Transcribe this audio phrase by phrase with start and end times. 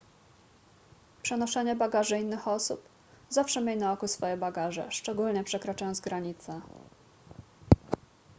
[1.21, 2.89] przenoszenie bagaży innych osób
[3.29, 6.61] zawsze miej na oku swoje bagaże szczególnie przekraczając granice